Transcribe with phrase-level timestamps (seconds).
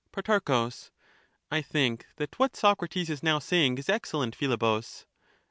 [0.17, 0.71] 18 Pro.
[1.51, 5.05] I think that what Socrates is now saying is excellent, Philebus.